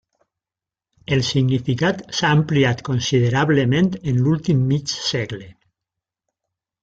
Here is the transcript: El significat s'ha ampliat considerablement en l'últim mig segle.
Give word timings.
El 1.15 1.19
significat 1.27 1.99
s'ha 2.19 2.31
ampliat 2.37 2.81
considerablement 2.89 3.91
en 4.13 4.23
l'últim 4.27 4.65
mig 4.71 4.95
segle. 5.11 5.51